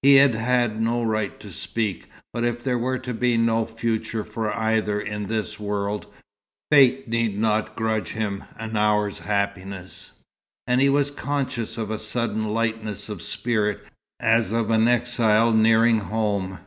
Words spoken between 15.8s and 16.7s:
home.